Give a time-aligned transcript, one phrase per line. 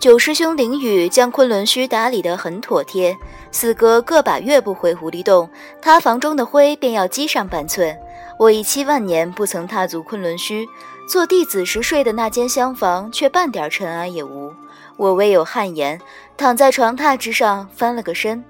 [0.00, 3.14] 九师兄林宇将昆仑虚打理得很妥帖，
[3.52, 5.46] 四哥个把月不回狐狸洞，
[5.82, 7.94] 他房中的灰便要积上半寸。
[8.38, 10.66] 我已七万年不曾踏足昆仑虚，
[11.06, 14.50] 做弟子时睡的那间厢房却半点尘埃也无。
[14.96, 16.00] 我唯有汗颜，
[16.34, 18.42] 躺在床榻之上翻了个身。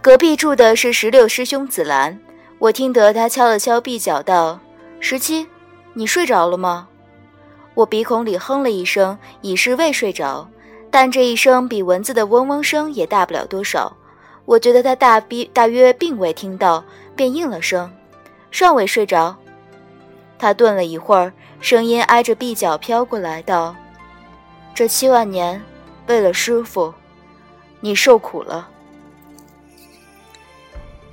[0.00, 2.16] 隔壁住的是十六师兄紫兰，
[2.60, 4.60] 我听得他敲了敲壁角，道
[5.00, 5.48] ：“十七，
[5.94, 6.86] 你睡着了吗？”
[7.74, 10.48] 我鼻孔里哼了一声，已是未睡着，
[10.94, 13.92] 但这一声比蚊子的嗡嗡声也大不了多少。
[14.44, 16.84] 我觉得他大逼大约并未听到，
[17.16, 17.92] 便应了声
[18.52, 19.34] ：“尚未睡着。”
[20.38, 23.74] 他顿了一会儿，声音挨着壁角飘过来，道
[24.72, 25.60] ：“这七万年，
[26.06, 26.94] 为了师傅，
[27.80, 28.68] 你受苦了。”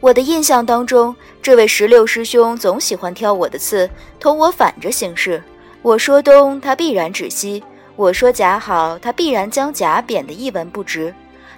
[0.00, 5.40] 我的印象当中，这位十六师兄总喜欢挑我的刺，同我反着行事。
[5.82, 7.62] 我说东，他必然指西；
[7.98, 11.12] 我说假好，他必然将假贬得一文不值。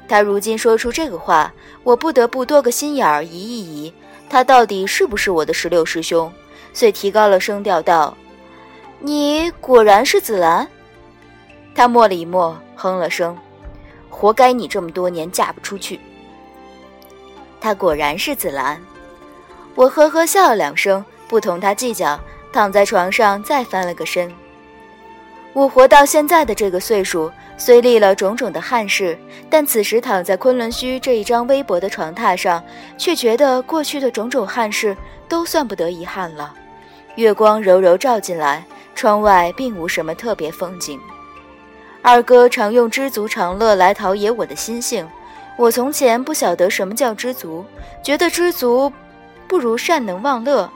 [0.09, 1.53] 他如今说出这个话，
[1.83, 3.93] 我不得不多个心眼儿，疑一疑，
[4.27, 6.33] 他到底是不是我的十六师兄？
[6.73, 8.17] 遂提高了声调道
[9.01, 10.67] ：“你果然是紫兰。”
[11.77, 13.37] 他默了一默，哼了声
[14.09, 16.01] ：“活该你这么多年嫁不出去。”
[17.61, 18.81] 他果然是紫兰。
[19.75, 22.19] 我呵呵笑了两声，不同他计较。
[22.51, 24.33] 躺在床上，再翻了个身。
[25.53, 29.19] 我活到现在的这个岁数，虽历了种种的憾事，
[29.51, 32.63] 但此时躺在昆仑虚这一张微薄的床榻上，
[32.97, 34.97] 却觉得过去的种种憾事
[35.29, 36.55] 都算不得遗憾了。
[37.17, 41.01] 月光柔柔照进来，窗外并无什么特别风景。
[42.01, 45.07] 二哥常用知足常乐来陶冶我的心性。
[45.59, 47.65] 我从前不晓得什么叫知足，
[48.03, 48.91] 觉得知足
[49.49, 50.71] 不如善能忘乐。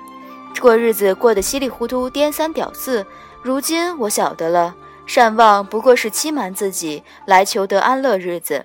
[0.60, 3.06] 过日子过得稀里糊涂，颠三倒四。
[3.44, 4.74] 如今我晓得了，
[5.04, 8.64] 善忘不过是欺瞒自己来求得安乐日子。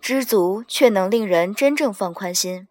[0.00, 2.68] 知足却能令人真正放宽心，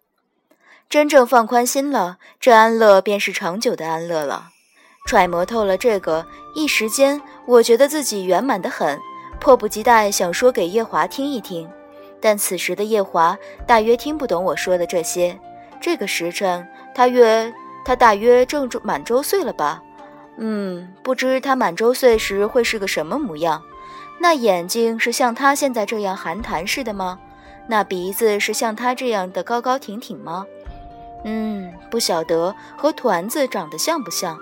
[0.89, 4.49] 真正放宽心了，这安乐便是长久的安乐了。
[5.05, 8.99] 揣摩透了这个，一时间我觉得自己圆满的很，
[9.39, 11.69] 迫不及待想说给夜华听一听。
[12.19, 15.39] 但此时的夜华大约听不懂我说的这些。
[15.79, 17.53] 这个时辰，他约。
[17.85, 19.81] 他大约正满周岁了吧？
[20.39, 23.61] 嗯，不知他满周岁时会是个什么模样？
[24.21, 27.19] 那眼睛是像他现在这样寒潭似的吗？
[27.67, 30.45] 那鼻子是像他这样的高高挺挺吗？
[31.25, 34.37] 嗯，不晓得和团子长得像不像？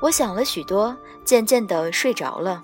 [0.00, 2.62] 我想了许多，渐渐的睡着了。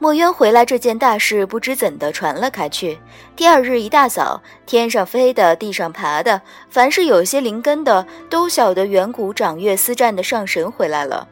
[0.00, 2.98] 墨渊回来这件大事，不知怎的传了开去。
[3.34, 11.26] 第二日一大早，天上飞的，地上爬的，凡是有些灵根的，都晓得远古掌月司战的上神回来了。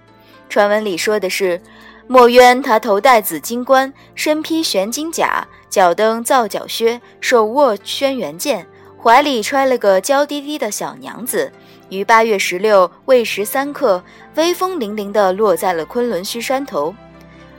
[0.48, 1.60] 传闻里说的是，
[2.08, 8.66] 墨渊他头戴紫金冠，身披玄金甲，脚蹬皂角靴，手握轩辕剑，
[9.00, 11.52] 怀里揣了个娇滴滴的小娘子，
[11.88, 14.02] 于八月十六未时三刻，
[14.34, 16.92] 威风凛凛地落在了昆仑虚山头。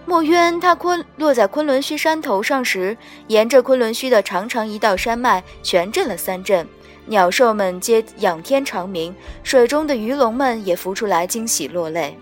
[0.08, 2.96] 墨渊他昆落在昆仑虚山头上时，
[3.28, 6.66] 沿着昆仑虚的长长一道山脉，全震了三震，
[7.08, 9.14] 鸟兽们皆仰天长鸣，
[9.44, 12.18] 水中的鱼龙们也浮出来惊喜落泪。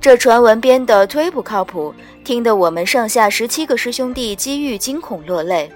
[0.00, 5.70] 这传闻编的忒不靠谱，听得我们上下十七个师兄弟机遇惊恐落泪。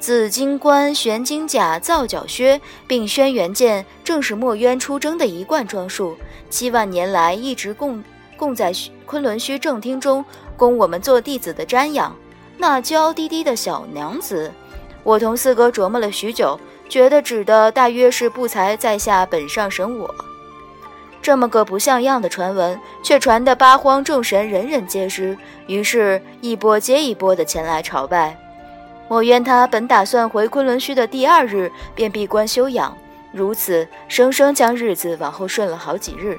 [0.00, 6.16] 紫金冠、玄金甲、皂角靴，并轩辕剑，正是墨渊出征的一贯装束，
[6.50, 8.02] 七万年来一直供。
[8.36, 8.72] 供在
[9.06, 10.24] 昆仑虚正厅中，
[10.56, 12.14] 供我们做弟子的瞻仰。
[12.56, 14.52] 那娇滴滴的小娘子，
[15.02, 16.58] 我同四哥琢磨了许久，
[16.88, 20.12] 觉得指的大约是不才在下本上神我。
[21.20, 28.38] 这么个不像样的传闻，却传得八荒众神人人皆知，于是，一波接一波的前来朝拜。
[29.08, 32.96] 墨渊他本打算回昆仑虚的第二日便闭关休养，
[33.32, 36.38] 如此生生将日子往后顺了好几日。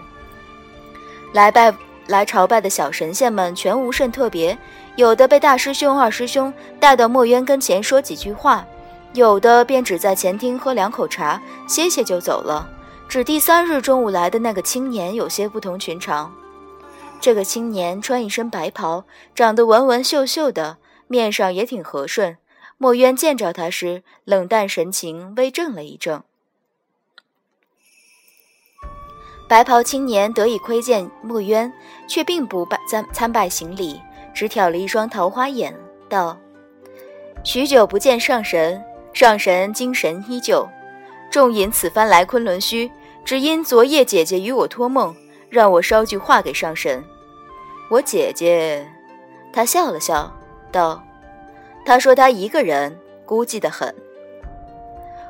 [1.35, 1.75] 来拜。
[2.07, 4.57] 来朝拜的小神仙们全无甚特别，
[4.95, 8.65] 有的被大师兄、二师兄带到墨渊跟前说几句话，
[9.13, 12.69] 有的便只在前厅喝两口茶，歇歇就走了。
[13.09, 16.31] 只第三日中午来的那个青年有些不同寻常。
[17.19, 19.03] 这个青年穿一身白袍，
[19.33, 20.77] 长得文文秀秀的，
[21.07, 22.37] 面上也挺和顺。
[22.77, 26.21] 墨渊见着他时，冷淡神情微怔了一怔。
[29.47, 31.71] 白袍青年得以窥见墨渊，
[32.07, 34.01] 却并不拜参参拜行礼，
[34.33, 35.73] 只挑了一双桃花眼，
[36.09, 36.35] 道
[37.45, 38.83] ：“许久不见上神，
[39.13, 40.67] 上神精神依旧。
[41.29, 42.89] 众引此番来昆仑虚，
[43.23, 45.15] 只因昨夜姐姐与我托梦，
[45.47, 47.03] 让我捎句话给上神。
[47.91, 48.87] 我姐姐……”
[49.53, 50.35] 他笑了笑，
[50.71, 51.03] 道
[51.85, 53.93] ：“她说她一个人孤寂的很。”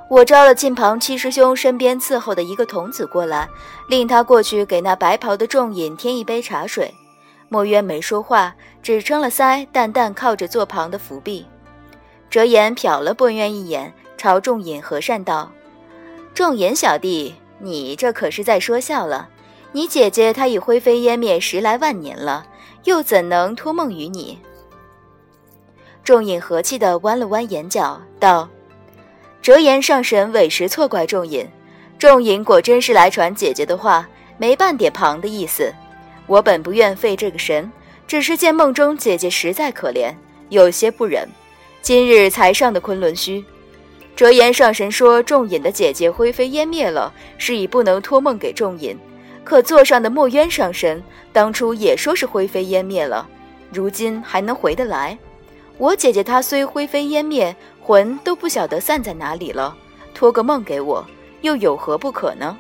[0.08, 3.50] 我招了近旁七师兄身边伺候的一个童子过来，
[3.90, 6.94] 令他过去给那白袍的重隐添一杯茶水。
[7.50, 11.46] 墨渊没说话，只撑了腮，淡淡靠着座旁的扶壁。
[12.30, 15.52] 折颜瞟了墨渊一眼，朝仲隐和善道
[16.36, 19.30] ：“重隐小弟，你这可是在说笑了。
[19.72, 22.46] 你姐姐她已灰飞烟灭十来万年了，
[22.84, 24.40] 又怎能托梦于你？”
[26.04, 28.48] 重隐和气地弯了弯眼角，道。
[29.46, 31.48] 折颜上神委实错怪仲隐，
[32.00, 34.10] 仲隐果真是来传姐姐的话，
[34.40, 35.72] 没半点旁的意思。
[36.26, 37.72] 我本不愿费这个神，
[38.08, 40.12] 只是见梦中姐姐实在可怜，
[40.50, 41.30] 有些不忍。
[41.84, 43.46] 今日才上的昆仑虚，
[44.16, 48.98] 折颜上神说仲隐的姐姐灰飞烟灭了，是已不能托梦给仲隐。
[49.44, 53.30] 可座上的墨渊上神当初也说是灰飞烟灭了，
[53.72, 55.16] 如今还能回得来？
[55.78, 57.56] 我姐姐她虽灰飞烟灭。
[57.86, 59.78] 魂都不晓得散在哪里了，
[60.12, 61.06] 托个梦给我，
[61.42, 62.58] 又有何不可呢？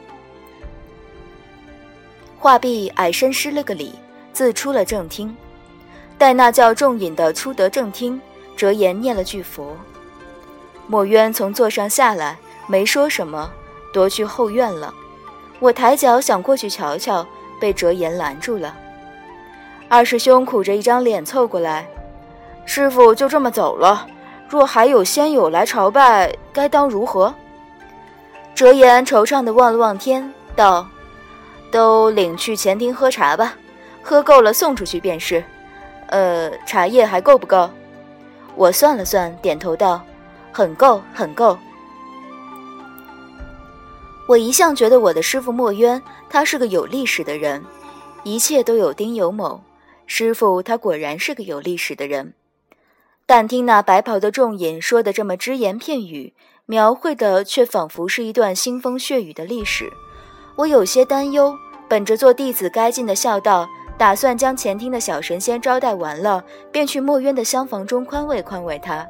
[2.37, 3.95] 话毕，矮身施了个礼，
[4.31, 5.35] 自出了正厅。
[6.15, 8.21] 待那叫仲隐的出得正厅，
[8.55, 9.75] 折颜念了句佛。
[10.85, 12.37] 墨渊从座上下来，
[12.67, 13.51] 没说什么，
[13.91, 14.93] 踱去后院了。
[15.59, 17.25] 我抬脚想过去瞧瞧，
[17.59, 18.77] 被折颜拦住了。
[19.89, 21.87] 二师兄苦着一张脸凑过来，
[22.67, 24.07] 师傅就这么走了。
[24.47, 27.33] 若还有仙友来朝拜，该当如何？
[28.53, 30.87] 折颜惆怅地望了望天，道
[31.71, 33.55] ：“都领去前厅喝茶吧，
[34.01, 35.43] 喝够了送出去便是。
[36.07, 37.69] 呃，茶叶还够不够？”
[38.55, 40.01] 我算了算，点头道
[40.53, 41.57] ：“很够，很够。”
[44.27, 47.63] 我一向觉得我的师傅墨渊，他是个有历史的人，
[48.23, 49.61] 一切都有丁有某。
[50.07, 52.33] 师傅他果然是个有历史的人。
[53.27, 56.33] 但听那白袍的仲隐说的这么只言片语，
[56.67, 59.91] 描绘的却仿佛是一段腥风血雨的历史，
[60.57, 61.55] 我有些担忧。
[61.87, 63.67] 本着做弟子该尽的孝道，
[63.97, 69.07] 打算将前厅的小神仙招待完了，便去墨渊的厢房中宽慰宽慰他。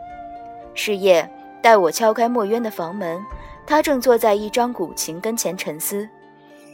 [0.73, 1.29] 是夜，
[1.61, 3.21] 待我敲开墨渊的房门，
[3.65, 6.07] 他正坐在一张古琴跟前沉思，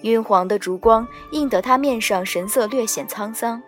[0.01, 3.61] 晕黄的烛光映得他面上神色略显沧桑。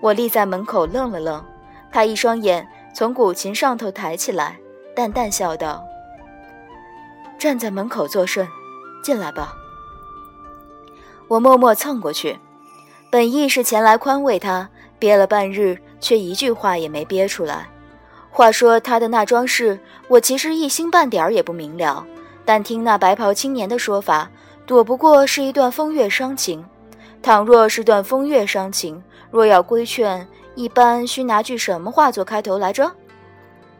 [0.00, 1.44] 我立在门口愣了愣，
[1.90, 2.66] 他一双眼。
[2.96, 4.56] 从古琴上头抬起来，
[4.94, 5.84] 淡淡笑道
[7.38, 8.48] ：“站在门口作甚？
[9.02, 9.54] 进来吧。”
[11.28, 12.38] 我默默蹭过去，
[13.10, 17.68] 本意是前来宽慰他，憋了半日，却一句话也没憋出来。
[18.30, 19.78] 话说他的那桩事，
[20.08, 22.02] 我其实一星半点儿也不明了，
[22.46, 24.30] 但听那白袍青年的说法，
[24.64, 26.64] 躲不过是一段风月伤情。
[27.22, 30.26] 倘若是段风月伤情，若要规劝。
[30.56, 32.90] 一般需拿句什么话做开头来着？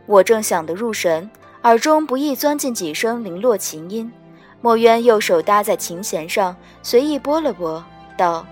[0.04, 1.28] 我正想得入神，
[1.62, 4.12] 耳中不易钻进几声零落琴音。
[4.60, 7.82] 墨渊右手搭在琴弦上，随意拨了拨，
[8.16, 8.46] 道：“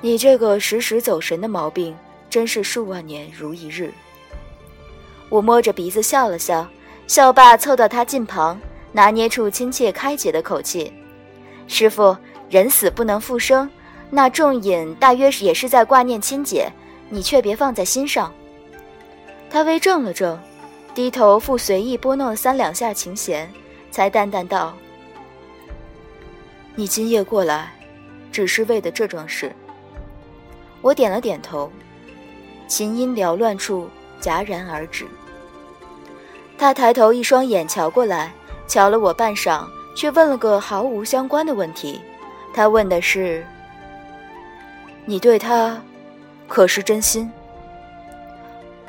[0.00, 1.94] 你这个时时走神的毛病，
[2.30, 3.92] 真是数万年如一日。”
[5.28, 6.66] 我摸着鼻子笑了笑，
[7.06, 8.58] 笑罢凑到他近旁，
[8.92, 10.90] 拿捏出亲切开解的口气
[11.68, 12.16] ：“师傅，
[12.48, 13.68] 人死不能复生，
[14.08, 16.72] 那仲隐大约也是在挂念亲姐。”
[17.08, 18.32] 你却别放在心上。
[19.50, 20.38] 他微怔了怔，
[20.94, 23.50] 低头复随意拨弄了三两下琴弦，
[23.90, 24.74] 才淡淡道
[26.74, 27.72] ：“你今夜过来，
[28.32, 29.54] 只是为的这桩事。”
[30.82, 31.70] 我点了点头，
[32.66, 33.88] 琴音缭乱处
[34.20, 35.06] 戛然而止。
[36.58, 38.32] 他抬头，一双眼瞧过来，
[38.66, 39.64] 瞧了我半晌，
[39.96, 42.00] 却问了个毫无相关的问题。
[42.52, 43.46] 他问的是
[45.06, 45.80] ：“你对他？”
[46.48, 47.30] 可是真心。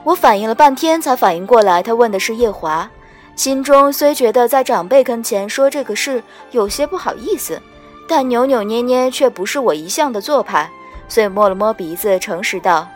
[0.03, 2.87] 我反应了半天，才反应过来，他问的是夜华。
[3.35, 7.59] 心中虽觉得在长辈跟前说这个事有些不好意思，
[8.07, 10.69] 但扭扭捏捏却不是我一向的做派，
[11.09, 12.87] 所以摸了摸鼻子，诚实道：“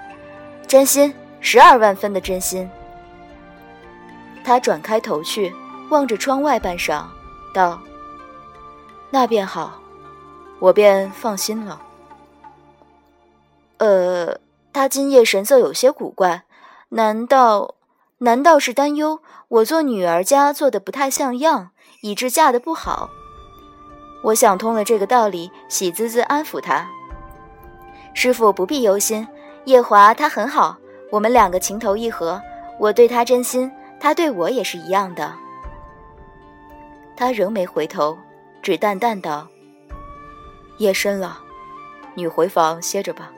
[0.68, 2.70] 真心，十二万分的真心。”
[4.46, 5.54] 他转开头去，
[5.90, 7.04] 望着窗外半晌，
[7.54, 7.82] 道
[9.10, 9.82] ：“那便好，
[10.60, 11.82] 我便放心了。”
[13.80, 14.40] 呃。
[14.80, 16.46] 他今夜神色有些古怪，
[16.92, 17.76] 难道
[18.20, 19.20] 难道是担忧
[19.50, 23.10] 我做女儿家做的不太像样，以致嫁的不好？
[24.24, 26.88] 我想通了这个道理，喜滋滋安抚他
[28.16, 29.28] ：“师傅不必忧心，
[29.66, 30.78] 夜华他很好，
[31.12, 32.42] 我们两个情投意合，
[32.80, 33.70] 我对他真心，
[34.00, 35.36] 他对我也是一样的。”
[37.18, 38.18] 他仍没回头，
[38.62, 39.46] 只淡淡道
[40.80, 41.38] ：“夜深了，
[42.14, 43.30] 你回房歇着吧。”